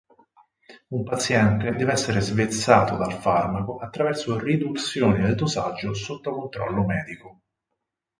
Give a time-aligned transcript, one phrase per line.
[0.87, 7.41] Un paziente deve essere svezzato dal farmaco attraverso riduzioni del dosaggio sotto controllo medico.